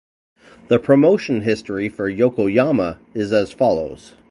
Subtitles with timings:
[0.67, 4.13] The promotion history for Yokoyama is as follows.